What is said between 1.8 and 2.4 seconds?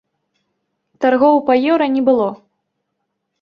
не было.